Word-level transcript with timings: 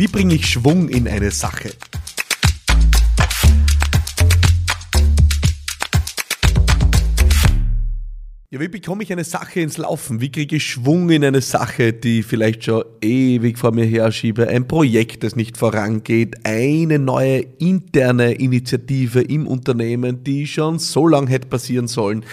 Wie 0.00 0.08
bringe 0.08 0.34
ich 0.34 0.46
Schwung 0.46 0.88
in 0.88 1.06
eine 1.06 1.30
Sache? 1.30 1.72
Ja, 8.48 8.60
wie 8.60 8.68
bekomme 8.68 9.02
ich 9.02 9.12
eine 9.12 9.24
Sache 9.24 9.60
ins 9.60 9.76
Laufen? 9.76 10.22
Wie 10.22 10.32
kriege 10.32 10.56
ich 10.56 10.64
Schwung 10.64 11.10
in 11.10 11.22
eine 11.22 11.42
Sache, 11.42 11.92
die 11.92 12.22
vielleicht 12.22 12.64
schon 12.64 12.82
ewig 13.02 13.58
vor 13.58 13.72
mir 13.72 13.84
herschiebe? 13.84 14.48
Ein 14.48 14.66
Projekt, 14.66 15.22
das 15.22 15.36
nicht 15.36 15.58
vorangeht, 15.58 16.46
eine 16.46 16.98
neue 16.98 17.40
interne 17.58 18.32
Initiative 18.32 19.20
im 19.20 19.46
Unternehmen, 19.46 20.24
die 20.24 20.46
schon 20.46 20.78
so 20.78 21.06
lange 21.06 21.28
hätte 21.28 21.48
passieren 21.48 21.88
sollen. 21.88 22.24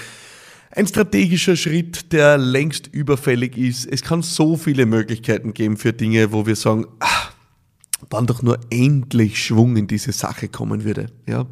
Ein 0.71 0.87
strategischer 0.87 1.57
Schritt, 1.57 2.13
der 2.13 2.37
längst 2.37 2.87
überfällig 2.87 3.57
ist. 3.57 3.85
Es 3.85 4.03
kann 4.03 4.21
so 4.21 4.55
viele 4.55 4.85
Möglichkeiten 4.85 5.53
geben 5.53 5.75
für 5.75 5.91
Dinge, 5.91 6.31
wo 6.31 6.45
wir 6.45 6.55
sagen, 6.55 6.85
ach, 6.99 7.16
wann 8.09 8.27
doch 8.27 8.41
nur 8.41 8.59
endlich 8.69 9.43
Schwung 9.43 9.77
in 9.77 9.87
diese 9.87 10.11
Sache 10.11 10.47
kommen 10.47 10.83
würde. 10.83 11.07
Ja. 11.27 11.45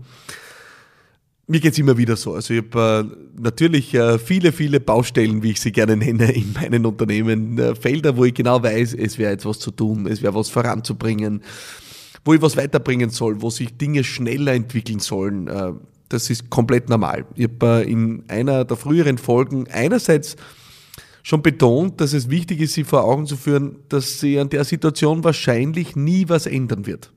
Mir 1.48 1.60
geht's 1.60 1.78
immer 1.78 1.98
wieder 1.98 2.16
so. 2.16 2.34
Also 2.34 2.56
ich 2.56 2.64
habe 2.64 3.12
äh, 3.12 3.42
natürlich 3.42 3.94
äh, 3.94 4.18
viele, 4.18 4.52
viele 4.52 4.80
Baustellen, 4.80 5.44
wie 5.44 5.52
ich 5.52 5.62
sie 5.62 5.72
gerne 5.72 5.96
nenne, 5.96 6.32
in 6.32 6.54
meinen 6.54 6.86
Unternehmen. 6.86 7.58
Äh, 7.60 7.76
Felder, 7.76 8.18
wo 8.18 8.26
ich 8.26 8.34
genau 8.34 8.64
weiß, 8.64 8.96
es 8.96 9.20
wäre 9.20 9.34
jetzt 9.34 9.46
was 9.46 9.60
zu 9.60 9.70
tun, 9.70 10.08
es 10.08 10.24
wäre 10.24 10.34
was 10.34 10.50
voranzubringen, 10.50 11.44
wo 12.24 12.34
ich 12.34 12.42
was 12.42 12.58
weiterbringen 12.58 13.12
soll, 13.12 13.42
wo 13.44 13.52
sich 13.52 13.78
Dinge 13.78 14.04
schneller 14.04 14.54
entwickeln 14.54 15.00
sollen. 15.00 15.48
Äh, 15.48 15.74
das 16.10 16.32
ist 16.32 16.50
komplett 16.50 16.90
normal. 16.90 17.26
Ich 17.36 17.46
habe 17.46 17.84
äh, 17.86 17.92
in 17.92 18.24
einer 18.28 18.66
der 18.66 18.78
früheren 18.78 19.20
Folgen 19.20 19.68
einerseits 19.72 20.38
schon 21.26 21.42
betont, 21.42 22.00
dass 22.00 22.14
es 22.14 22.30
wichtig 22.30 22.62
ist, 22.62 22.76
sich 22.76 22.86
vor 22.86 23.04
Augen 23.04 23.26
zu 23.26 23.36
führen, 23.36 23.78
dass 23.90 24.20
sich 24.20 24.40
an 24.40 24.50
der 24.50 24.64
Situation 24.64 25.24
wahrscheinlich 25.24 25.96
nie 25.96 26.30
was 26.30 26.46
ändern 26.46 26.86
wird. 26.86 27.12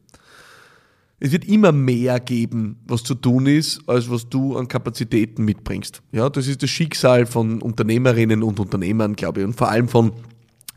Es 1.20 1.30
wird 1.30 1.44
immer 1.44 1.72
mehr 1.72 2.18
geben, 2.18 2.78
was 2.86 3.02
zu 3.02 3.14
tun 3.14 3.44
ist, 3.44 3.82
als 3.86 4.08
was 4.08 4.26
du 4.26 4.56
an 4.56 4.66
Kapazitäten 4.66 5.44
mitbringst. 5.44 6.00
Ja, 6.10 6.30
das 6.30 6.46
ist 6.46 6.62
das 6.62 6.70
Schicksal 6.70 7.26
von 7.26 7.60
Unternehmerinnen 7.60 8.42
und 8.42 8.58
Unternehmern, 8.58 9.14
glaube 9.14 9.40
ich, 9.40 9.46
und 9.46 9.52
vor 9.56 9.68
allem 9.68 9.88
von 9.88 10.12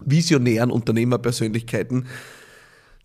visionären 0.04 0.70
Unternehmerpersönlichkeiten. 0.70 2.08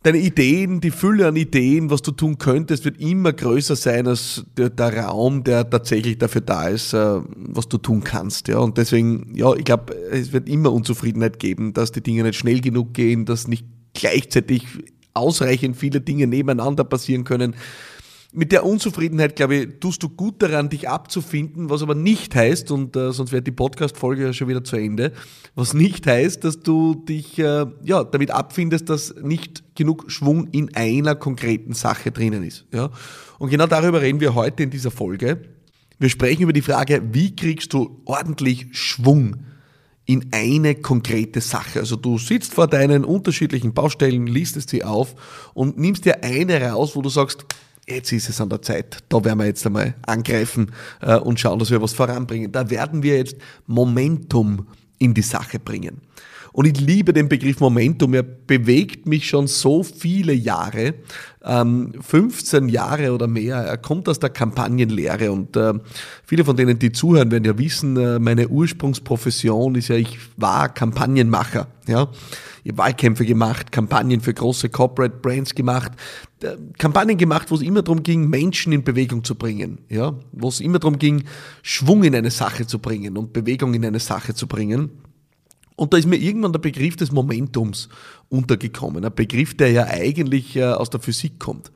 Deine 0.07 0.19
Ideen, 0.19 0.81
die 0.81 0.93
Fülle 0.93 1.27
an 1.27 1.35
Ideen, 1.35 1.91
was 1.91 2.01
du 2.01 2.13
tun 2.13 2.39
könntest, 2.39 2.85
wird 2.85 3.01
immer 3.01 3.33
größer 3.33 3.75
sein 3.75 4.07
als 4.07 4.45
der, 4.57 4.71
der 4.71 4.97
Raum, 4.99 5.43
der 5.43 5.69
tatsächlich 5.69 6.17
dafür 6.17 6.43
da 6.43 6.69
ist, 6.69 6.93
äh, 6.93 7.23
was 7.35 7.69
du 7.69 7.77
tun 7.77 8.05
kannst. 8.05 8.47
Ja, 8.47 8.59
und 8.59 8.79
deswegen, 8.79 9.33
ja, 9.35 9.53
ich 9.57 9.65
glaube, 9.65 9.93
es 10.13 10.33
wird 10.33 10.49
immer 10.49 10.73
Unzufriedenheit 10.73 11.41
geben, 11.41 11.73
dass 11.73 11.91
die 11.91 12.05
Dinge 12.05 12.23
nicht 12.23 12.39
schnell 12.39 12.61
genug 12.61 12.95
gehen, 12.95 13.25
dass 13.25 13.49
nicht 13.49 13.67
gleichzeitig 13.95 14.65
ausreichend 15.13 15.77
viele 15.77 16.01
Dinge 16.01 16.29
nebeneinander 16.29 16.85
passieren 16.85 17.25
können. 17.25 17.57
Mit 18.39 18.53
der 18.53 18.67
Unzufriedenheit, 18.67 19.35
glaube 19.35 19.55
ich, 19.55 19.69
tust 19.81 20.03
du 20.03 20.11
gut 20.11 20.43
daran, 20.43 20.69
dich 20.69 20.91
abzufinden, 20.91 21.71
was 21.71 21.83
aber 21.83 21.95
nicht 21.95 22.35
heißt, 22.35 22.71
und 22.71 22.95
äh, 22.95 23.11
sonst 23.11 23.33
wäre 23.33 23.41
die 23.41 23.51
Podcast-Folge 23.51 24.25
ja 24.25 24.33
schon 24.35 24.49
wieder 24.49 24.63
zu 24.63 24.77
Ende, 24.77 25.13
was 25.55 25.73
nicht 25.73 26.07
heißt, 26.07 26.45
dass 26.45 26.61
du 26.61 26.97
dich 26.97 27.39
äh, 27.39 27.65
ja, 27.83 28.05
damit 28.05 28.33
abfindest, 28.33 28.91
dass 28.91 29.15
nicht 29.23 29.75
genug 29.75 30.11
Schwung 30.11 30.49
in 30.49 30.77
einer 30.77 31.15
konkreten 31.15 31.73
Sache 31.73 32.11
drinnen 32.11 32.43
ist. 32.43 32.67
Ja? 32.75 32.91
Und 33.39 33.49
genau 33.49 33.67
darüber 33.67 34.03
reden 34.03 34.21
wir 34.21 34.35
heute 34.35 34.65
in 34.65 34.71
dieser 34.71 34.91
Folge. 34.91 35.41
Wir 35.99 36.11
sprechen 36.11 36.43
über 36.43 36.53
die 36.53 36.61
Frage, 36.61 37.03
wie 37.13 37.35
kriegst 37.35 37.73
du 37.73 38.03
ordentlich 38.05 38.67
Schwung 38.73 39.37
in 40.05 40.27
eine 40.33 40.75
konkrete 40.75 41.41
Sache. 41.41 41.81
Also 41.81 41.97
du 41.97 42.19
sitzt 42.19 42.53
vor 42.53 42.67
deinen 42.67 43.03
unterschiedlichen 43.03 43.73
Baustellen, 43.73 44.27
listest 44.27 44.69
sie 44.69 44.85
auf 44.85 45.15
und 45.55 45.79
nimmst 45.79 46.05
dir 46.05 46.23
eine 46.23 46.61
raus, 46.61 46.95
wo 46.97 47.01
du 47.01 47.09
sagst, 47.09 47.47
jetzt 47.89 48.13
ist 48.13 48.29
es 48.29 48.41
an 48.41 48.49
der 48.49 48.63
Zeit, 48.63 48.99
da 49.09 49.25
werden 49.25 49.39
wir 49.39 49.47
jetzt 49.47 49.65
einmal 49.67 49.95
angreifen 50.07 50.73
äh, 51.01 51.17
und 51.17 51.39
schauen, 51.41 51.59
dass 51.59 51.71
wir 51.71 51.81
was 51.81 51.93
voranbringen. 51.93 52.53
Da 52.53 52.69
werden 52.71 53.03
wir 53.03 53.17
jetzt 53.17 53.37
Momentum 53.67 54.67
in 54.99 55.15
die 55.15 55.23
Sache 55.23 55.59
bringen. 55.59 56.01
Und 56.57 56.65
ich 56.65 56.81
liebe 56.81 57.13
den 57.13 57.29
Begriff 57.29 57.61
Momentum. 57.61 58.15
Er 58.15 58.23
bewegt 58.23 59.05
mich 59.05 59.29
schon 59.29 59.47
so 59.47 59.83
viele 59.83 60.33
Jahre, 60.33 60.95
15 61.43 62.63
ähm, 62.63 62.69
Jahre 62.71 63.13
oder 63.13 63.27
mehr. 63.27 63.57
Er 63.57 63.77
kommt 63.77 64.09
aus 64.09 64.21
der 64.21 64.31
Kampagnenlehre 64.31 65.31
und 65.31 65.55
äh, 65.55 65.75
viele 66.25 66.47
von 66.47 66.57
denen, 66.57 66.79
die 66.79 66.93
zuhören, 66.93 67.31
werden 67.31 67.45
ja 67.45 67.59
wissen, 67.59 67.99
äh, 67.99 68.19
meine 68.19 68.49
Ursprungsprofession 68.49 69.75
ist 69.75 69.89
ja, 69.89 69.97
ich 69.97 70.19
war 70.39 70.71
Kampagnenmacher. 70.71 71.67
Ja, 71.89 72.09
ich 72.65 72.73
habe 72.73 72.79
Wahlkämpfe 72.79 73.27
gemacht, 73.27 73.71
Kampagnen 73.71 74.23
für 74.23 74.33
große 74.33 74.71
Corporate 74.71 75.19
Brands 75.21 75.55
gemacht, 75.55 75.93
äh, 76.43 76.57
Kampagnen 76.79 77.19
gemacht, 77.19 77.51
wo 77.51 77.57
es 77.57 77.61
immer 77.61 77.83
darum 77.83 78.03
ging, 78.03 78.31
Menschen 78.31 78.73
in 78.73 78.83
Bewegung 78.83 79.25
zu 79.25 79.35
bringen. 79.35 79.81
Ja, 79.91 80.19
wo 80.33 80.49
es 80.49 80.61
immer 80.61 80.79
darum 80.79 80.99
ging, 80.99 81.25
Schwung 81.61 82.03
in 82.03 82.15
eine 82.15 82.31
Sache 82.31 82.67
zu 82.67 82.79
bringen 82.79 83.19
und 83.19 83.35
Bewegung 83.35 83.75
in 83.75 83.85
eine 83.85 84.01
Sache 84.01 84.33
zu 84.33 84.47
bringen. 84.47 85.06
Und 85.77 85.93
da 85.93 85.99
ist 85.99 86.07
mir 86.07 86.17
irgendwann 86.17 86.53
der 86.53 86.59
Begriff 86.59 86.97
des 86.97 87.13
Momentums 87.13 87.89
untergekommen. 88.31 89.05
Ein 89.05 89.15
Begriff, 89.15 89.57
der 89.57 89.71
ja 89.71 89.87
eigentlich 89.87 90.57
äh, 90.57 90.65
aus 90.65 90.89
der 90.91 91.01
Physik 91.01 91.39
kommt. 91.39 91.71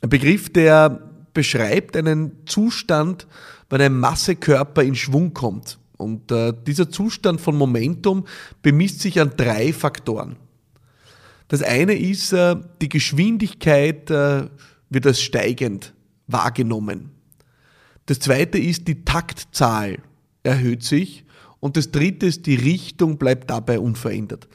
Ein 0.00 0.08
Begriff, 0.08 0.50
der 0.50 1.02
beschreibt 1.34 1.96
einen 1.96 2.32
Zustand, 2.46 3.26
wenn 3.68 3.82
ein 3.82 3.98
Massekörper 3.98 4.82
in 4.82 4.94
Schwung 4.94 5.34
kommt. 5.34 5.78
Und 5.98 6.32
äh, 6.32 6.52
dieser 6.66 6.90
Zustand 6.90 7.40
von 7.40 7.56
Momentum 7.56 8.26
bemisst 8.62 9.00
sich 9.00 9.20
an 9.20 9.32
drei 9.36 9.72
Faktoren. 9.72 10.36
Das 11.48 11.62
eine 11.62 11.94
ist, 11.94 12.32
äh, 12.32 12.56
die 12.80 12.88
Geschwindigkeit 12.88 14.08
wird 14.08 15.06
als 15.06 15.20
steigend 15.20 15.92
wahrgenommen. 16.26 17.10
Das 18.06 18.18
zweite 18.18 18.58
ist, 18.58 18.88
die 18.88 19.04
Taktzahl 19.04 19.98
erhöht 20.42 20.82
sich. 20.82 21.23
Und 21.64 21.78
das 21.78 21.90
dritte 21.90 22.26
ist, 22.26 22.44
die 22.44 22.56
Richtung 22.56 23.16
bleibt 23.16 23.48
dabei 23.48 23.78
unverändert. 23.78 24.48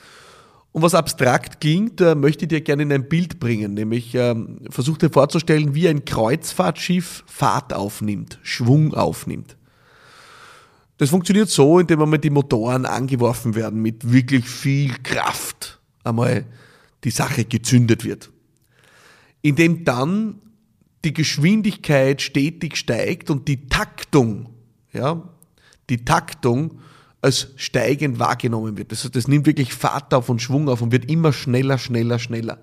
Und 0.71 0.83
was 0.83 0.93
abstrakt 0.93 1.59
klingt, 1.59 1.99
äh, 2.01 2.13
möchte 2.13 2.45
ich 2.45 2.49
dir 2.49 2.61
gerne 2.61 2.83
in 2.83 2.93
ein 2.93 3.09
Bild 3.09 3.39
bringen, 3.39 3.73
nämlich 3.73 4.13
ähm, 4.13 4.59
versuch 4.69 4.99
dir 4.99 5.09
vorzustellen, 5.09 5.73
wie 5.73 5.87
ein 5.87 6.05
Kreuzfahrtschiff 6.05 7.23
Fahrt 7.25 7.73
aufnimmt, 7.73 8.37
Schwung 8.43 8.93
aufnimmt. 8.93 9.57
Das 10.97 11.09
funktioniert 11.09 11.49
so, 11.49 11.79
indem 11.79 11.99
einmal 11.99 12.19
die 12.19 12.29
Motoren 12.29 12.85
angeworfen 12.85 13.55
werden 13.55 13.81
mit 13.81 14.11
wirklich 14.11 14.45
viel 14.45 14.93
Kraft, 15.01 15.79
einmal 16.03 16.45
die 17.03 17.09
Sache 17.09 17.43
gezündet 17.43 18.05
wird. 18.05 18.29
Indem 19.41 19.83
dann 19.83 20.35
die 21.03 21.13
Geschwindigkeit 21.13 22.21
stetig 22.21 22.77
steigt 22.77 23.31
und 23.31 23.47
die 23.47 23.67
Taktung, 23.67 24.49
ja, 24.93 25.27
die 25.89 26.05
Taktung 26.05 26.81
als 27.21 27.49
steigend 27.55 28.19
wahrgenommen 28.19 28.77
wird. 28.77 28.91
Das, 28.91 29.03
heißt, 29.03 29.15
das 29.15 29.27
nimmt 29.27 29.45
wirklich 29.45 29.73
Fahrt 29.73 30.13
auf 30.13 30.29
und 30.29 30.41
Schwung 30.41 30.69
auf 30.69 30.81
und 30.81 30.91
wird 30.91 31.09
immer 31.09 31.33
schneller, 31.33 31.77
schneller, 31.77 32.19
schneller. 32.19 32.59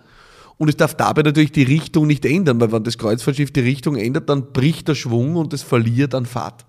Und 0.59 0.69
es 0.69 0.77
darf 0.77 0.95
dabei 0.95 1.23
natürlich 1.23 1.53
die 1.53 1.65
Richtung 1.65 2.07
nicht 2.07 2.25
ändern, 2.25 2.61
weil 2.61 2.73
wenn 2.73 2.83
das 2.83 2.97
Kreuzfahrtschiff 2.97 3.51
die 3.51 3.61
Richtung 3.61 3.97
ändert, 3.97 4.31
dann 4.31 4.53
bricht 4.53 4.89
der 4.89 4.95
Schwung 4.95 5.37
und 5.37 5.53
es 5.53 5.63
verliert 5.63 6.15
an 6.15 6.25
Fahrt. 6.25 6.65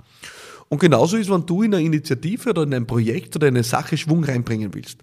Und 0.69 0.79
genauso 0.79 1.15
ist, 1.15 1.29
wenn 1.29 1.45
du 1.45 1.63
in 1.63 1.73
eine 1.73 1.85
Initiative 1.85 2.49
oder 2.49 2.63
in 2.63 2.73
ein 2.73 2.85
Projekt 2.85 3.37
oder 3.37 3.47
in 3.47 3.55
eine 3.55 3.63
Sache 3.63 3.95
Schwung 3.95 4.25
reinbringen 4.25 4.73
willst. 4.73 4.99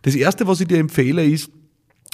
Das 0.00 0.14
erste, 0.14 0.46
was 0.46 0.60
ich 0.60 0.68
dir 0.68 0.78
empfehle, 0.78 1.24
ist, 1.24 1.50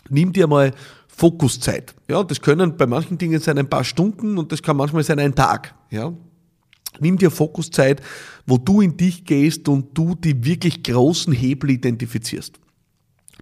nimm 0.09 0.33
dir 0.33 0.49
mal 0.49 0.73
Fokuszeit. 1.07 1.95
Ja, 2.09 2.25
das 2.25 2.41
können 2.41 2.77
bei 2.77 2.87
manchen 2.87 3.19
Dingen 3.19 3.41
sein 3.41 3.59
ein 3.59 3.71
paar 3.71 3.85
Stunden 3.85 4.39
und 4.39 4.51
das 4.51 4.63
kann 4.63 4.77
manchmal 4.77 5.05
sein 5.05 5.21
ein 5.21 5.35
Tag. 5.35 5.75
Ja, 5.91 6.13
Nimm 6.99 7.19
dir 7.19 7.31
Fokuszeit, 7.31 8.01
wo 8.47 8.59
du 8.59 8.81
in 8.81 8.97
dich 8.97 9.25
gehst 9.25 9.69
und 9.69 9.97
du 9.97 10.15
die 10.15 10.45
wirklich 10.45 10.83
großen 10.83 11.33
Hebel 11.33 11.71
identifizierst. 11.71 12.59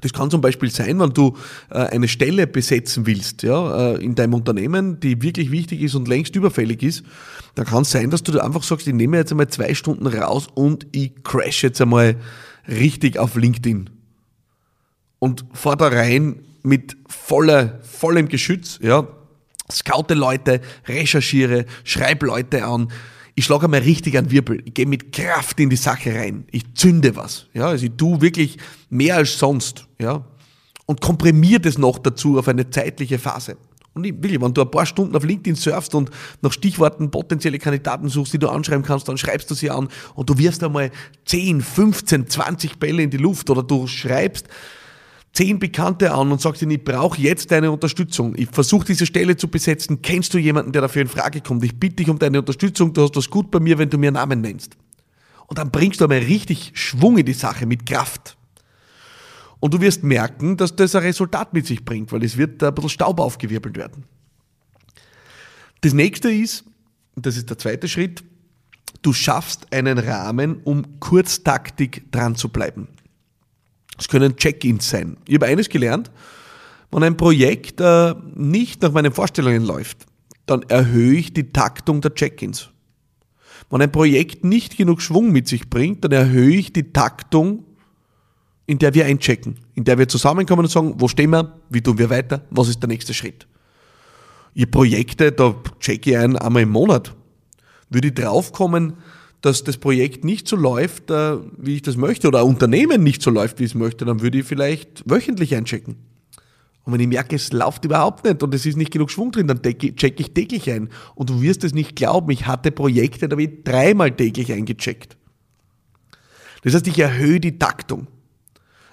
Das 0.01 0.13
kann 0.13 0.31
zum 0.31 0.41
Beispiel 0.41 0.71
sein, 0.71 1.01
wenn 1.01 1.11
du 1.11 1.37
äh, 1.71 1.79
eine 1.79 2.09
Stelle 2.09 2.47
besetzen 2.47 3.07
willst, 3.07 3.43
ja, 3.43 3.95
äh, 3.95 4.05
in 4.05 4.15
deinem 4.15 4.35
Unternehmen, 4.35 5.01
die 5.01 5.23
wirklich 5.23 5.51
wichtig 5.51 5.81
ist 5.81 5.95
und 5.95 6.09
längst 6.09 6.37
überfällig 6.37 6.83
ist. 6.83 7.03
Dann 7.55 7.67
kann 7.67 7.83
es 7.83 7.91
sein, 7.91 8.11
dass 8.11 8.23
du 8.23 8.39
einfach 8.39 8.63
sagst, 8.63 8.87
ich 8.87 8.95
nehme 8.95 9.17
jetzt 9.17 9.33
einmal 9.33 9.49
zwei 9.49 9.75
Stunden 9.75 10.07
raus 10.07 10.47
und 10.55 10.87
ich 10.93 11.23
crash 11.25 11.65
jetzt 11.65 11.81
einmal 11.81 12.17
richtig 12.69 13.19
auf 13.19 13.35
LinkedIn. 13.35 13.91
Und 15.19 15.45
fahr 15.53 15.77
da 15.77 15.89
rein 15.89 16.43
mit 16.63 16.97
voller, 17.09 17.81
vollem 17.83 18.29
Geschütz, 18.29 18.79
ja, 18.81 19.09
scoute 19.71 20.15
Leute, 20.15 20.61
recherchiere, 20.87 21.65
schreib 21.83 22.23
Leute 22.23 22.65
an, 22.65 22.89
ich 23.39 23.45
schlage 23.45 23.67
einmal 23.67 23.83
richtig 23.83 24.19
an 24.19 24.33
Wirbel, 24.33 24.61
ich 24.65 24.75
gehe 24.75 24.85
mit 24.85 25.13
Kraft 25.13 25.61
in 25.61 25.71
die 25.71 25.77
Sache 25.77 26.13
rein, 26.13 26.45
ich 26.51 26.75
zünde 26.75 27.15
was, 27.15 27.47
ja, 27.55 27.69
also 27.69 27.87
ich 27.87 27.93
tue 27.97 28.21
wirklich 28.21 28.59
mehr 28.91 29.15
als 29.15 29.39
sonst, 29.39 29.87
ja, 30.01 30.25
und 30.87 31.01
komprimiere 31.01 31.61
das 31.61 31.79
noch 31.79 32.01
dazu 32.01 32.37
auf 32.37 32.49
eine 32.49 32.69
zeitliche 32.69 33.17
Phase. 33.17 33.57
Und 33.95 34.05
ich, 34.05 34.13
wirklich, 34.13 34.41
wenn 34.41 34.55
du 34.55 34.63
ein 34.63 34.71
paar 34.71 34.87
Stunden 34.87 35.15
auf 35.15 35.23
LinkedIn 35.23 35.55
surfst 35.55 35.95
und 35.95 36.11
nach 36.43 36.53
Stichworten 36.53 37.13
potenzielle 37.13 37.59
Kandidaten 37.59 38.09
suchst, 38.09 38.33
die 38.33 38.39
du 38.39 38.49
anschreiben 38.49 38.85
kannst, 38.85 39.09
dann 39.09 39.19
schreibst 39.19 39.51
du 39.51 39.55
sie 39.55 39.71
an. 39.71 39.89
Und 40.15 40.31
du 40.31 40.39
wirfst 40.39 40.63
einmal 40.63 40.91
10, 41.27 41.61
15, 41.61 42.29
20 42.29 42.79
Bälle 42.79 43.03
in 43.03 43.11
die 43.11 43.17
Luft 43.17 43.51
oder 43.51 43.63
du 43.63 43.87
schreibst 43.87 44.47
zehn 45.39 45.61
Bekannte 45.61 46.13
an 46.13 46.33
und 46.33 46.41
sagst 46.41 46.63
ihnen, 46.63 46.73
ich 46.73 46.83
brauche 46.83 47.21
jetzt 47.21 47.53
deine 47.53 47.71
Unterstützung. 47.71 48.35
Ich 48.37 48.49
versuche 48.51 48.87
diese 48.87 49.07
Stelle 49.07 49.37
zu 49.37 49.47
besetzen. 49.47 50.03
Kennst 50.03 50.35
du 50.35 50.39
jemanden, 50.39 50.73
der 50.73 50.83
dafür 50.83 51.03
in 51.03 51.07
Frage 51.07 51.41
kommt? 51.41 51.63
Ich 51.63 51.79
bitte 51.79 51.97
dich 51.97 52.11
um 52.11 52.19
deine 52.19 52.41
Unterstützung. 52.41 52.93
Du 52.93 53.03
hast 53.03 53.15
was 53.15 53.31
gut 53.31 53.53
bei 53.53 53.61
mir, 53.61 53.79
wenn 53.79 53.89
du 53.89 53.99
mir 53.99 54.11
Namen 54.11 54.41
nennst. 54.41 54.77
Und 55.47 55.59
dann 55.59 55.71
bringst 55.71 56.01
du 56.01 56.07
einmal 56.07 56.19
richtig 56.19 56.73
Schwung 56.75 57.19
in 57.19 57.25
die 57.25 57.35
Sache 57.35 57.67
mit 57.67 57.87
Kraft. 57.87 58.37
Und 59.61 59.75
du 59.75 59.81
wirst 59.81 60.03
merken, 60.03 60.57
dass 60.57 60.75
das 60.75 60.97
ein 60.97 61.03
Resultat 61.03 61.55
mit 61.55 61.67
sich 61.67 61.85
bringt, 61.85 62.11
weil 62.11 62.25
es 62.25 62.37
wird 62.37 62.61
ein 62.61 62.75
bisschen 62.75 62.91
Staub 62.91 63.21
aufgewirbelt 63.21 63.77
werden. 63.77 64.07
Das 65.83 65.93
nächste 65.93 66.33
ist, 66.33 66.65
und 67.15 67.27
das 67.27 67.37
ist 67.37 67.49
der 67.49 67.59
zweite 67.59 67.87
Schritt, 67.87 68.25
du 69.03 69.13
schaffst 69.13 69.73
einen 69.73 69.99
Rahmen, 69.99 70.63
um 70.65 70.99
kurztaktig 70.99 72.11
dran 72.11 72.35
zu 72.35 72.49
bleiben. 72.49 72.89
Es 73.99 74.09
können 74.09 74.37
Check-ins 74.37 74.89
sein. 74.89 75.17
Ich 75.27 75.35
habe 75.35 75.47
eines 75.47 75.69
gelernt, 75.69 76.11
wenn 76.91 77.03
ein 77.03 77.17
Projekt 77.17 77.81
äh, 77.81 78.15
nicht 78.35 78.83
nach 78.83 78.93
meinen 78.93 79.13
Vorstellungen 79.13 79.65
läuft, 79.65 80.07
dann 80.47 80.63
erhöhe 80.63 81.19
ich 81.19 81.33
die 81.33 81.53
Taktung 81.53 82.01
der 82.01 82.15
Check-ins. 82.15 82.71
Wenn 83.71 83.83
ein 83.83 83.93
Projekt 83.93 84.45
nicht 84.45 84.77
genug 84.77 85.03
Schwung 85.03 85.31
mit 85.31 85.49
sich 85.49 85.69
bringt, 85.69 86.05
dann 86.05 86.13
erhöhe 86.13 86.57
ich 86.57 86.73
die 86.73 86.93
Taktung, 86.93 87.65
in 88.67 88.79
der 88.79 88.95
wir 88.95 89.05
einchecken, 89.05 89.59
in 89.75 89.85
der 89.85 89.99
wir 89.99 90.09
zusammenkommen 90.09 90.65
und 90.65 90.71
sagen, 90.71 90.95
wo 90.99 91.09
stehen 91.09 91.31
wir, 91.31 91.59
wie 91.69 91.83
tun 91.83 91.99
wir 91.99 92.09
weiter, 92.09 92.43
was 92.51 92.69
ist 92.69 92.81
der 92.81 92.89
nächste 92.89 93.13
Schritt. 93.13 93.47
Ihr 94.55 94.71
Projekte, 94.71 95.33
da 95.33 95.55
checke 95.81 96.11
ich 96.11 96.17
ein 96.17 96.37
einmal 96.37 96.63
im 96.63 96.71
Monat. 96.71 97.15
Würde 97.91 98.09
ich 98.09 98.15
draufkommen, 98.15 98.95
dass 99.41 99.63
das 99.63 99.77
Projekt 99.77 100.25
nicht 100.25 100.49
so 100.49 100.57
läuft, 100.57 101.11
äh, 101.11 101.37
wie 101.57 101.77
ich 101.77 101.83
das 101.83 101.97
möchte, 101.97 102.29
oder 102.29 102.41
ein 102.41 102.47
Unternehmen 102.47 103.03
nicht 103.03 103.23
so 103.23 103.31
läuft, 103.31 103.61
wie 103.61 103.65
ich 103.65 103.71
es 103.71 103.75
möchte, 103.75 104.05
dann 104.05 104.21
würde 104.21 104.39
ich 104.39 104.45
vielleicht 104.45 105.09
wöchentlich 105.09 105.55
einchecken. 105.55 105.97
Und 106.85 106.95
wenn 106.95 107.01
ich 107.01 107.09
merke, 107.09 107.37
es 107.37 107.53
läuft 107.53 107.85
überhaupt 107.85 108.25
nicht 108.25 108.43
und 108.43 108.55
es 108.55 108.65
ist 108.65 108.77
nicht 108.77 108.91
genug 108.91 109.11
Schwung 109.11 109.31
drin, 109.31 109.47
dann 109.47 109.61
checke 109.63 110.23
ich 110.23 110.33
täglich 110.33 110.71
ein. 110.71 110.89
Und 111.15 111.29
du 111.29 111.43
wirst 111.43 111.63
es 111.63 111.75
nicht 111.75 111.97
glauben, 111.97 112.31
ich 112.31 112.47
hatte 112.47 112.71
Projekte, 112.71 113.29
da 113.29 113.35
habe 113.35 113.43
ich 113.43 113.63
dreimal 113.63 114.11
täglich 114.11 114.53
eingecheckt. 114.53 115.19
Das 116.63 116.75
heißt, 116.75 116.87
ich 116.87 116.99
erhöhe 116.99 117.41
die 117.41 117.59
Taktung. 117.59 118.07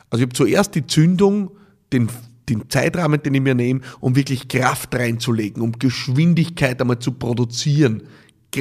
Also 0.10 0.24
ich 0.24 0.28
habe 0.28 0.36
zuerst 0.36 0.76
die 0.76 0.86
Zündung, 0.86 1.52
den, 1.94 2.10
den 2.50 2.70
Zeitrahmen, 2.70 3.24
den 3.24 3.34
ich 3.34 3.42
mir 3.42 3.56
nehme, 3.56 3.80
um 4.02 4.16
wirklich 4.16 4.50
Kraft 4.50 4.94
reinzulegen, 4.94 5.62
um 5.62 5.72
Geschwindigkeit 5.72 6.82
einmal 6.82 7.00
zu 7.00 7.14
produzieren, 7.14 8.04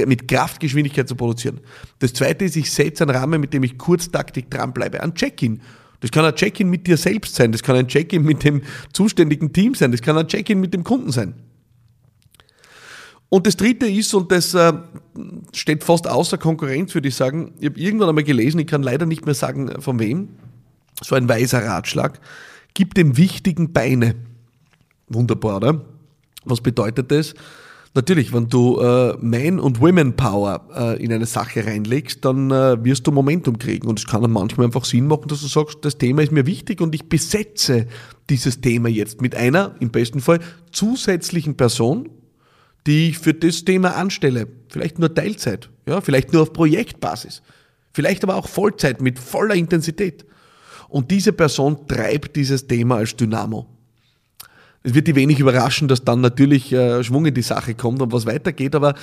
mit 0.06 0.28
Kraftgeschwindigkeit 0.28 1.08
zu 1.08 1.14
produzieren. 1.14 1.60
Das 1.98 2.12
zweite 2.12 2.44
ist, 2.44 2.56
ich 2.56 2.70
setze 2.70 3.04
einen 3.04 3.16
Rahmen, 3.16 3.40
mit 3.40 3.52
dem 3.52 3.62
ich 3.62 3.78
kurztaktig 3.78 4.50
dranbleibe. 4.50 5.02
Ein 5.02 5.14
Check-in. 5.14 5.60
Das 6.00 6.10
kann 6.10 6.24
ein 6.24 6.34
Check-in 6.34 6.68
mit 6.68 6.86
dir 6.86 6.96
selbst 6.96 7.34
sein, 7.34 7.50
das 7.52 7.62
kann 7.62 7.76
ein 7.76 7.88
Check-in 7.88 8.24
mit 8.24 8.44
dem 8.44 8.62
zuständigen 8.92 9.52
Team 9.52 9.74
sein, 9.74 9.90
das 9.90 10.02
kann 10.02 10.18
ein 10.18 10.28
Check-in 10.28 10.60
mit 10.60 10.74
dem 10.74 10.84
Kunden 10.84 11.10
sein. 11.12 11.34
Und 13.30 13.46
das 13.46 13.56
dritte 13.56 13.86
ist, 13.86 14.12
und 14.14 14.30
das 14.30 14.54
äh, 14.54 14.74
steht 15.52 15.82
fast 15.82 16.06
außer 16.06 16.38
Konkurrenz, 16.38 16.94
würde 16.94 17.08
ich 17.08 17.14
sagen, 17.14 17.54
ich 17.58 17.70
habe 17.70 17.80
irgendwann 17.80 18.10
einmal 18.10 18.22
gelesen, 18.22 18.60
ich 18.60 18.66
kann 18.66 18.82
leider 18.82 19.06
nicht 19.06 19.24
mehr 19.24 19.34
sagen, 19.34 19.80
von 19.80 19.98
wem, 19.98 20.28
so 21.02 21.14
ein 21.14 21.28
weiser 21.28 21.64
Ratschlag, 21.64 22.20
gib 22.74 22.94
dem 22.94 23.16
Wichtigen 23.16 23.72
Beine. 23.72 24.14
Wunderbar, 25.08 25.56
oder? 25.56 25.84
Was 26.44 26.60
bedeutet 26.60 27.10
das? 27.10 27.34
Natürlich, 27.96 28.32
wenn 28.32 28.48
du 28.48 28.80
äh, 28.80 29.16
Man- 29.20 29.60
und 29.60 29.80
Women-Power 29.80 30.68
äh, 30.74 31.02
in 31.02 31.12
eine 31.12 31.26
Sache 31.26 31.64
reinlegst, 31.64 32.24
dann 32.24 32.50
äh, 32.50 32.82
wirst 32.84 33.06
du 33.06 33.12
Momentum 33.12 33.56
kriegen. 33.56 33.86
Und 33.86 34.00
es 34.00 34.06
kann 34.06 34.20
dann 34.20 34.32
manchmal 34.32 34.66
einfach 34.66 34.84
Sinn 34.84 35.06
machen, 35.06 35.28
dass 35.28 35.42
du 35.42 35.46
sagst, 35.46 35.78
das 35.82 35.96
Thema 35.96 36.22
ist 36.22 36.32
mir 36.32 36.44
wichtig 36.44 36.80
und 36.80 36.92
ich 36.92 37.08
besetze 37.08 37.86
dieses 38.28 38.60
Thema 38.60 38.88
jetzt 38.88 39.20
mit 39.20 39.36
einer, 39.36 39.76
im 39.78 39.90
besten 39.90 40.20
Fall, 40.20 40.40
zusätzlichen 40.72 41.56
Person, 41.56 42.08
die 42.84 43.10
ich 43.10 43.18
für 43.18 43.32
das 43.32 43.64
Thema 43.64 43.94
anstelle. 43.94 44.48
Vielleicht 44.68 44.98
nur 44.98 45.14
Teilzeit, 45.14 45.70
ja, 45.86 46.00
vielleicht 46.00 46.32
nur 46.32 46.42
auf 46.42 46.52
Projektbasis, 46.52 47.42
vielleicht 47.92 48.24
aber 48.24 48.34
auch 48.34 48.48
Vollzeit 48.48 49.00
mit 49.00 49.20
voller 49.20 49.54
Intensität. 49.54 50.26
Und 50.88 51.12
diese 51.12 51.32
Person 51.32 51.86
treibt 51.86 52.34
dieses 52.34 52.66
Thema 52.66 52.96
als 52.96 53.14
Dynamo. 53.14 53.68
Es 54.86 54.92
wird 54.92 55.08
die 55.08 55.14
wenig 55.14 55.40
überraschen, 55.40 55.88
dass 55.88 56.04
dann 56.04 56.20
natürlich 56.20 56.70
äh, 56.70 57.02
Schwung 57.02 57.24
in 57.24 57.32
die 57.32 57.40
Sache 57.40 57.74
kommt 57.74 58.02
und 58.02 58.12
was 58.12 58.26
weitergeht, 58.26 58.74
aber 58.74 58.94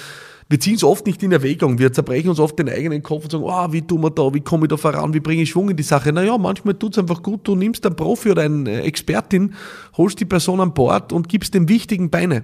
wir 0.47 0.59
ziehen 0.59 0.75
es 0.75 0.83
oft 0.83 1.07
nicht 1.07 1.23
in 1.23 1.31
Erwägung. 1.31 1.79
Wir 1.79 1.91
zerbrechen 1.91 2.29
uns 2.29 2.39
oft 2.39 2.59
den 2.59 2.69
eigenen 2.69 3.01
Kopf 3.01 3.23
und 3.23 3.31
sagen, 3.31 3.43
oh, 3.43 3.73
wie 3.73 3.81
tun 3.81 4.03
wir 4.03 4.11
da, 4.11 4.31
wie 4.31 4.41
komme 4.41 4.65
ich 4.65 4.69
da 4.69 4.77
voran, 4.77 5.13
wie 5.15 5.19
bringe 5.19 5.41
ich 5.41 5.49
Schwung 5.49 5.69
in 5.69 5.77
die 5.77 5.83
Sache. 5.83 6.13
Naja, 6.13 6.37
manchmal 6.37 6.75
tut 6.75 6.91
es 6.91 6.99
einfach 6.99 7.23
gut, 7.23 7.47
du 7.47 7.55
nimmst 7.55 7.83
einen 7.85 7.95
Profi 7.95 8.29
oder 8.29 8.43
eine 8.43 8.83
Expertin, 8.83 9.55
holst 9.97 10.19
die 10.19 10.25
Person 10.25 10.59
an 10.59 10.73
Bord 10.75 11.13
und 11.13 11.27
gibst 11.29 11.55
dem 11.55 11.67
wichtigen 11.67 12.11
Beine. 12.11 12.43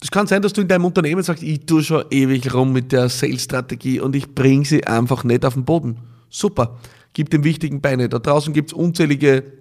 Es 0.00 0.10
kann 0.10 0.26
sein, 0.26 0.40
dass 0.40 0.54
du 0.54 0.62
in 0.62 0.68
deinem 0.68 0.86
Unternehmen 0.86 1.22
sagst, 1.22 1.42
ich 1.42 1.66
tue 1.66 1.82
schon 1.82 2.04
ewig 2.10 2.54
rum 2.54 2.72
mit 2.72 2.90
der 2.92 3.10
Sales-Strategie 3.10 4.00
und 4.00 4.16
ich 4.16 4.34
bringe 4.34 4.64
sie 4.64 4.86
einfach 4.86 5.24
nicht 5.24 5.44
auf 5.44 5.54
den 5.54 5.66
Boden. 5.66 5.98
Super, 6.30 6.78
gib 7.12 7.28
dem 7.28 7.44
wichtigen 7.44 7.82
Beine. 7.82 8.08
Da 8.08 8.18
draußen 8.18 8.54
gibt 8.54 8.70
es 8.70 8.72
unzählige 8.72 9.59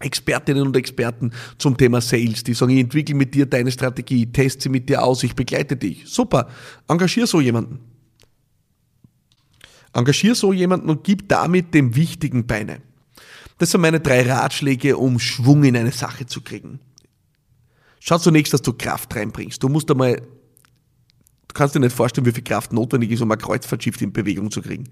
Expertinnen 0.00 0.66
und 0.66 0.76
Experten 0.76 1.32
zum 1.58 1.76
Thema 1.76 2.00
Sales, 2.00 2.44
die 2.44 2.54
sagen, 2.54 2.72
ich 2.72 2.80
entwickle 2.80 3.14
mit 3.14 3.34
dir 3.34 3.46
deine 3.46 3.72
Strategie, 3.72 4.26
teste 4.26 4.64
sie 4.64 4.68
mit 4.68 4.88
dir 4.88 5.02
aus, 5.02 5.22
ich 5.24 5.34
begleite 5.34 5.76
dich. 5.76 6.04
Super, 6.06 6.48
engagier 6.86 7.26
so 7.26 7.40
jemanden. 7.40 7.80
Engagier 9.92 10.34
so 10.34 10.52
jemanden 10.52 10.88
und 10.88 11.02
gib 11.02 11.28
damit 11.28 11.74
dem 11.74 11.96
wichtigen 11.96 12.46
Beine. 12.46 12.80
Das 13.58 13.72
sind 13.72 13.80
meine 13.80 13.98
drei 13.98 14.22
Ratschläge, 14.22 14.96
um 14.96 15.18
Schwung 15.18 15.64
in 15.64 15.76
eine 15.76 15.90
Sache 15.90 16.26
zu 16.26 16.42
kriegen. 16.42 16.78
Schau 17.98 18.18
zunächst, 18.18 18.52
dass 18.52 18.62
du 18.62 18.72
Kraft 18.72 19.14
reinbringst. 19.16 19.60
Du 19.60 19.68
musst 19.68 19.90
einmal, 19.90 20.16
du 20.16 21.54
kannst 21.54 21.74
dir 21.74 21.80
nicht 21.80 21.96
vorstellen, 21.96 22.26
wie 22.26 22.32
viel 22.32 22.44
Kraft 22.44 22.72
notwendig 22.72 23.10
ist, 23.10 23.20
um 23.20 23.32
ein 23.32 23.38
Kreuzfahrtschiff 23.38 24.00
in 24.00 24.12
Bewegung 24.12 24.52
zu 24.52 24.62
kriegen. 24.62 24.84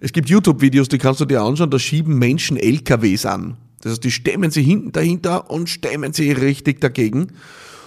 Es 0.00 0.12
gibt 0.12 0.28
YouTube-Videos, 0.28 0.88
die 0.88 0.98
kannst 0.98 1.20
du 1.20 1.24
dir 1.24 1.42
anschauen, 1.42 1.70
da 1.70 1.78
schieben 1.78 2.18
Menschen 2.18 2.56
LKWs 2.56 3.24
an. 3.24 3.56
Das 3.82 3.92
heißt, 3.92 4.04
die 4.04 4.10
stemmen 4.10 4.50
sie 4.50 4.62
hinten 4.62 4.92
dahinter 4.92 5.50
und 5.50 5.68
stemmen 5.68 6.12
sie 6.12 6.32
richtig 6.32 6.80
dagegen. 6.80 7.28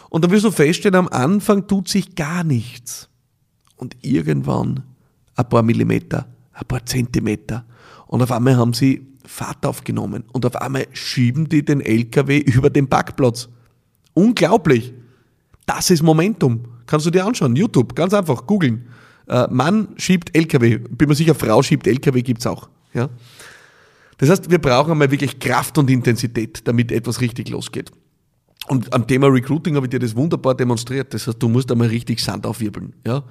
Und 0.09 0.23
dann 0.23 0.31
wirst 0.31 0.45
du 0.45 0.51
feststellen, 0.51 0.95
am 0.95 1.07
Anfang 1.07 1.67
tut 1.67 1.87
sich 1.87 2.15
gar 2.15 2.43
nichts. 2.43 3.09
Und 3.75 3.97
irgendwann 4.01 4.83
ein 5.35 5.49
paar 5.49 5.63
Millimeter, 5.63 6.27
ein 6.53 6.65
paar 6.67 6.85
Zentimeter. 6.85 7.65
Und 8.07 8.21
auf 8.21 8.31
einmal 8.31 8.55
haben 8.55 8.73
sie 8.73 9.07
Fahrt 9.25 9.65
aufgenommen. 9.65 10.23
Und 10.31 10.45
auf 10.45 10.55
einmal 10.57 10.85
schieben 10.93 11.49
die 11.49 11.65
den 11.65 11.81
LKW 11.81 12.37
über 12.39 12.69
den 12.69 12.87
Parkplatz. 12.87 13.49
Unglaublich. 14.13 14.93
Das 15.65 15.89
ist 15.89 16.03
Momentum. 16.03 16.65
Kannst 16.85 17.05
du 17.05 17.11
dir 17.11 17.25
anschauen. 17.25 17.55
YouTube, 17.55 17.95
ganz 17.95 18.13
einfach, 18.13 18.45
googeln. 18.45 18.87
Äh, 19.27 19.47
Mann 19.49 19.89
schiebt 19.97 20.35
LKW. 20.35 20.77
Bin 20.77 21.09
mir 21.09 21.15
sicher, 21.15 21.35
Frau 21.35 21.63
schiebt 21.63 21.87
LKW, 21.87 22.21
gibt's 22.21 22.45
auch. 22.45 22.69
Ja. 22.93 23.09
Das 24.17 24.29
heißt, 24.29 24.49
wir 24.49 24.59
brauchen 24.59 24.91
einmal 24.91 25.11
wirklich 25.11 25.39
Kraft 25.39 25.77
und 25.77 25.89
Intensität, 25.89 26.67
damit 26.67 26.91
etwas 26.91 27.21
richtig 27.21 27.49
losgeht. 27.49 27.91
Und 28.67 28.91
am 28.93 29.05
Thema 29.07 29.27
Recruiting 29.27 29.75
habe 29.75 29.85
ich 29.85 29.91
dir 29.91 29.99
das 29.99 30.15
wunderbar 30.15 30.55
demonstriert. 30.55 31.13
Das 31.13 31.27
heißt, 31.27 31.41
du 31.41 31.49
musst 31.49 31.71
einmal 31.71 31.87
richtig 31.87 32.19
Sand 32.19 32.45
aufwirbeln. 32.45 32.95
Ja? 33.05 33.23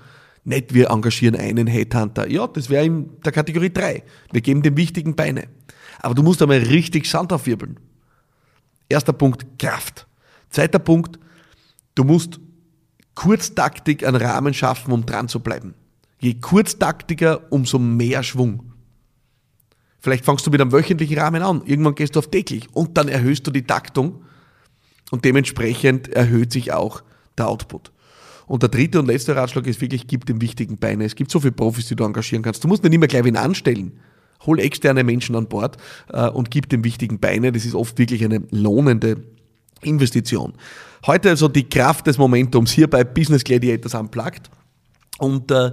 Nicht 0.45 0.75
wir 0.75 0.91
engagieren 0.91 1.37
einen 1.37 1.67
Headhunter. 1.67 2.31
Ja, 2.31 2.47
das 2.47 2.69
wäre 2.71 2.85
in 2.85 3.21
der 3.25 3.33
Kategorie 3.33 3.71
3. 3.73 4.03
Wir 4.31 4.41
geben 4.41 4.63
dem 4.63 4.77
wichtigen 4.77 5.17
Beine. 5.17 5.49
Aber 6.01 6.15
du 6.15 6.23
musst 6.23 6.43
einmal 6.43 6.59
richtig 6.59 7.07
Sand 7.07 7.33
aufwirbeln. 7.33 7.81
Erster 8.89 9.15
Punkt, 9.15 9.59
Kraft. 9.59 10.07
Zweiter 10.51 10.79
Punkt, 10.79 11.19
du 11.95 12.05
musst 12.05 12.39
kurztaktig 13.15 14.07
einen 14.07 14.17
Rahmen 14.17 14.55
schaffen, 14.55 14.93
um 14.93 15.07
dran 15.07 15.29
zu 15.29 15.41
bleiben. 15.41 15.75
Je 16.21 16.35
kurztaktiger, 16.35 17.51
umso 17.51 17.79
mehr 17.79 18.23
Schwung. 18.23 18.74
Vielleicht 20.05 20.27
fangst 20.27 20.47
du 20.47 20.51
mit 20.51 20.61
einem 20.61 20.71
wöchentlichen 20.71 21.19
Rahmen 21.19 21.43
an, 21.43 21.63
irgendwann 21.65 21.95
gehst 21.95 22.15
du 22.15 22.19
auf 22.19 22.29
täglich 22.29 22.69
und 22.75 22.99
dann 22.99 23.09
erhöhst 23.09 23.47
du 23.47 23.51
die 23.51 23.63
Taktung 23.63 24.23
und 25.11 25.25
dementsprechend 25.25 26.09
erhöht 26.09 26.53
sich 26.53 26.75
auch 26.75 27.03
der 27.39 27.49
Output. 27.49 27.91
Und 28.45 28.63
der 28.63 28.69
dritte 28.69 28.99
und 28.99 29.07
letzte 29.07 29.35
Ratschlag 29.35 29.67
ist 29.67 29.81
wirklich, 29.81 30.07
gib 30.07 30.27
dem 30.27 30.43
wichtigen 30.43 30.77
Beine. 30.77 31.07
Es 31.07 31.15
gibt 31.15 31.31
so 31.31 31.41
viele 31.41 31.53
Profis, 31.53 31.89
die 31.89 31.97
du 31.97 32.05
engagieren 32.05 32.43
kannst. 32.43 32.63
Du 32.63 32.69
musst 32.69 32.83
nicht 32.83 32.93
immer 32.93 33.07
gleich 33.07 33.25
wen 33.25 33.39
anstellen. 33.39 33.99
Hol 34.45 34.61
externe 34.61 35.05
Menschen 35.05 35.37
an 35.37 35.49
Bord 35.49 35.79
äh, 36.13 36.29
und 36.29 36.51
gib 36.51 36.69
dem 36.69 36.85
wichtigen 36.85 37.19
Beine. 37.19 37.51
Das 37.51 37.65
ist 37.65 37.75
oft 37.75 37.97
wirklich 37.97 38.23
eine 38.27 38.43
lohnende 38.51 39.25
Investition. 39.81 40.53
Heute 41.07 41.31
also 41.31 41.49
die 41.49 41.67
Kraft 41.67 42.09
des 42.09 42.19
Momentums 42.19 42.73
hier 42.73 42.91
bei 42.91 43.05
Business 43.05 43.43
Gladiators 43.43 43.95
Unplugged. 43.95 44.51
Und 45.17 45.51
äh, 45.51 45.73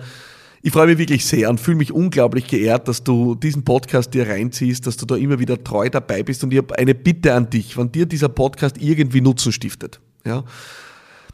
ich 0.63 0.71
freue 0.71 0.87
mich 0.87 0.97
wirklich 0.97 1.25
sehr 1.25 1.49
und 1.49 1.59
fühle 1.59 1.77
mich 1.77 1.91
unglaublich 1.91 2.47
geehrt, 2.47 2.87
dass 2.87 3.03
du 3.03 3.35
diesen 3.35 3.63
Podcast 3.63 4.13
dir 4.13 4.27
reinziehst, 4.27 4.85
dass 4.85 4.97
du 4.97 5.05
da 5.05 5.15
immer 5.15 5.39
wieder 5.39 5.63
treu 5.63 5.89
dabei 5.89 6.21
bist. 6.23 6.43
Und 6.43 6.51
ich 6.51 6.57
habe 6.59 6.77
eine 6.77 6.93
Bitte 6.93 7.33
an 7.33 7.49
dich, 7.49 7.77
wenn 7.77 7.91
dir 7.91 8.05
dieser 8.05 8.29
Podcast 8.29 8.77
irgendwie 8.79 9.21
Nutzen 9.21 9.51
stiftet, 9.51 9.99
ja, 10.25 10.43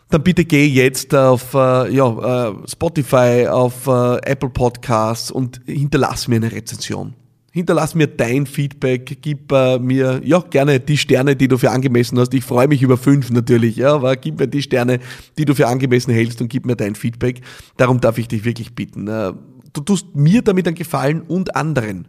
dann 0.10 0.24
bitte 0.24 0.46
geh 0.46 0.66
jetzt 0.66 1.14
auf 1.14 1.54
äh, 1.54 1.94
ja, 1.94 2.50
äh, 2.50 2.54
Spotify, 2.66 3.48
auf 3.50 3.88
äh, 3.88 4.18
Apple 4.24 4.50
Podcasts 4.50 5.32
und 5.32 5.60
hinterlass 5.66 6.30
mir 6.30 6.38
eine 6.38 6.52
Rezension. 6.52 7.14
Hinterlass 7.52 7.96
mir 7.96 8.08
dein 8.08 8.46
Feedback, 8.46 9.18
gib 9.22 9.52
äh, 9.52 9.80
mir 9.80 10.22
ja 10.24 10.40
gerne 10.40 10.80
die 10.80 10.98
Sterne, 10.98 11.36
die 11.36 11.48
du 11.48 11.58
für 11.58 11.72
angemessen 11.72 12.20
hast. 12.20 12.34
Ich 12.34 12.44
freue 12.44 12.68
mich 12.68 12.82
über 12.82 12.98
fünf 12.98 13.32
natürlich, 13.32 13.78
ja, 13.78 13.96
aber 13.96 14.16
gib 14.16 14.40
mir 14.40 14.48
die 14.48 14.62
Sterne, 14.62 15.00
die 15.38 15.46
du 15.46 15.56
für 15.56 15.68
angemessen 15.68 16.14
hältst 16.14 16.42
und 16.42 16.50
gib 16.50 16.66
mir 16.66 16.76
dein 16.76 16.96
Feedback. 16.96 17.42
Darum 17.78 18.00
darf 18.00 18.18
ich 18.18 18.28
dich 18.28 18.46
wirklich 18.46 18.76
bitten. 18.76 19.08
Äh, 19.08 19.34
du 19.74 19.82
tust 19.82 20.16
mir 20.16 20.42
damit 20.42 20.68
einen 20.68 20.76
Gefallen 20.76 21.22
und 21.22 21.56
anderen. 21.56 22.08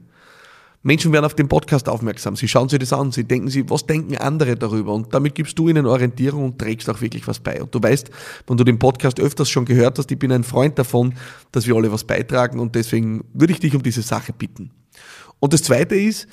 Menschen 0.83 1.13
werden 1.13 1.25
auf 1.25 1.35
den 1.35 1.49
Podcast 1.49 1.89
aufmerksam. 1.89 2.37
Sie 2.37 2.47
schauen 2.47 2.69
sich 2.69 2.79
das 2.79 2.93
an. 2.93 3.11
Sie 3.11 3.25
denken 3.25 3.49
sich, 3.49 3.69
was 3.69 3.85
denken 3.85 4.17
andere 4.17 4.55
darüber? 4.55 4.95
Und 4.95 5.13
damit 5.13 5.35
gibst 5.35 5.59
du 5.59 5.69
ihnen 5.69 5.87
Orientierung 5.87 6.45
und 6.45 6.59
trägst 6.59 6.89
auch 6.89 7.01
wirklich 7.01 7.27
was 7.27 7.41
bei. 7.41 7.61
Und 7.61 7.75
du 7.75 7.83
weißt, 7.83 8.11
wenn 8.47 8.57
du 8.57 8.65
den 8.65 8.79
Podcast 8.79 9.19
öfters 9.19 9.51
schon 9.51 9.65
gehört 9.65 9.99
hast, 9.99 10.11
ich 10.11 10.19
bin 10.19 10.31
ein 10.31 10.45
Freund 10.45 10.79
davon, 10.79 11.15
dass 11.51 11.67
wir 11.67 11.75
alle 11.75 11.91
was 11.91 12.05
beitragen 12.05 12.61
und 12.61 12.75
deswegen 12.75 13.25
würde 13.35 13.53
ich 13.53 13.61
dich 13.61 13.75
um 13.75 13.83
diese 13.83 14.03
Sache 14.03 14.33
bitten. 14.33 14.71
Und 15.41 15.53
das 15.53 15.63
zweite 15.63 15.95
ist, 15.95 16.27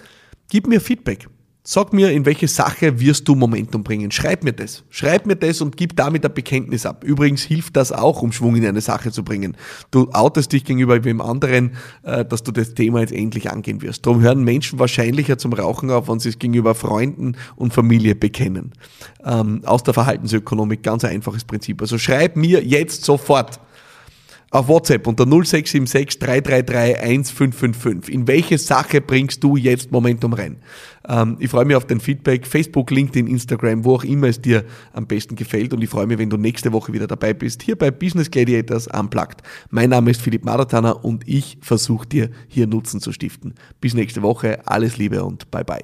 gib 0.49 0.67
mir 0.67 0.81
Feedback. 0.81 1.27
Sag 1.67 1.93
mir, 1.93 2.11
in 2.11 2.27
welche 2.27 2.47
Sache 2.47 2.99
wirst 2.99 3.27
du 3.27 3.33
Momentum 3.33 3.83
bringen. 3.83 4.11
Schreib 4.11 4.43
mir 4.43 4.53
das. 4.53 4.83
Schreib 4.91 5.25
mir 5.25 5.35
das 5.35 5.61
und 5.61 5.77
gib 5.77 5.95
damit 5.95 6.23
ein 6.23 6.31
Bekenntnis 6.31 6.85
ab. 6.85 7.03
Übrigens 7.03 7.41
hilft 7.41 7.75
das 7.75 7.91
auch, 7.91 8.21
um 8.21 8.31
Schwung 8.31 8.55
in 8.55 8.67
eine 8.67 8.81
Sache 8.81 9.11
zu 9.11 9.23
bringen. 9.23 9.57
Du 9.89 10.11
outest 10.11 10.51
dich 10.51 10.63
gegenüber 10.63 11.03
wem 11.03 11.21
anderen, 11.21 11.71
äh, 12.03 12.23
dass 12.23 12.43
du 12.43 12.51
das 12.51 12.75
Thema 12.75 12.99
jetzt 12.99 13.13
endlich 13.13 13.49
angehen 13.49 13.81
wirst. 13.81 14.05
Darum 14.05 14.21
hören 14.21 14.43
Menschen 14.43 14.77
wahrscheinlicher 14.77 15.39
zum 15.39 15.53
Rauchen 15.53 15.89
auf, 15.89 16.07
wenn 16.07 16.19
sie 16.19 16.29
es 16.29 16.37
gegenüber 16.37 16.75
Freunden 16.75 17.35
und 17.55 17.73
Familie 17.73 18.13
bekennen. 18.13 18.73
Ähm, 19.23 19.63
aus 19.65 19.81
der 19.81 19.95
Verhaltensökonomik, 19.95 20.83
ganz 20.83 21.03
ein 21.03 21.15
einfaches 21.15 21.45
Prinzip. 21.45 21.81
Also 21.81 21.97
schreib 21.97 22.35
mir 22.35 22.63
jetzt 22.63 23.03
sofort 23.03 23.59
auf 24.51 24.67
WhatsApp 24.67 25.07
unter 25.07 25.25
0676 25.25 26.19
333 26.19 26.97
1555. 26.99 28.13
In 28.13 28.27
welche 28.27 28.57
Sache 28.57 29.01
bringst 29.01 29.43
du 29.43 29.57
jetzt 29.57 29.91
Momentum 29.91 30.33
rein? 30.33 30.57
Ähm, 31.07 31.37
ich 31.39 31.49
freue 31.49 31.65
mich 31.65 31.75
auf 31.75 31.85
dein 31.85 31.99
Feedback. 31.99 32.47
Facebook, 32.47 32.91
LinkedIn, 32.91 33.27
Instagram, 33.27 33.83
wo 33.83 33.95
auch 33.95 34.03
immer 34.03 34.27
es 34.27 34.41
dir 34.41 34.63
am 34.93 35.07
besten 35.07 35.35
gefällt. 35.35 35.73
Und 35.73 35.81
ich 35.81 35.89
freue 35.89 36.07
mich, 36.07 36.17
wenn 36.17 36.29
du 36.29 36.37
nächste 36.37 36.71
Woche 36.71 36.93
wieder 36.93 37.07
dabei 37.07 37.33
bist, 37.33 37.63
hier 37.63 37.77
bei 37.77 37.91
Business 37.91 38.31
Gladiators 38.31 38.87
Unplugged. 38.87 39.41
Mein 39.69 39.89
Name 39.89 40.11
ist 40.11 40.21
Philipp 40.21 40.45
Maratana 40.45 40.91
und 40.91 41.27
ich 41.27 41.57
versuche 41.61 42.07
dir 42.07 42.29
hier 42.47 42.67
Nutzen 42.67 42.99
zu 42.99 43.11
stiften. 43.11 43.55
Bis 43.81 43.93
nächste 43.93 44.21
Woche. 44.21 44.59
Alles 44.65 44.97
Liebe 44.97 45.23
und 45.23 45.49
bye 45.51 45.63
bye. 45.63 45.83